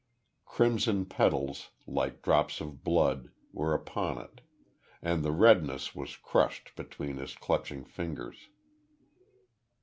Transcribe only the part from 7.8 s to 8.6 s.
fingers.